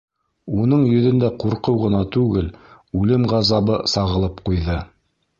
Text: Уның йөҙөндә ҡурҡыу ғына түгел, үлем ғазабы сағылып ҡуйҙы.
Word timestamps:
Уның 0.61 0.85
йөҙөндә 0.91 1.27
ҡурҡыу 1.43 1.75
ғына 1.81 1.99
түгел, 2.15 2.47
үлем 3.01 3.27
ғазабы 3.33 3.77
сағылып 3.93 4.41
ҡуйҙы. 4.49 4.79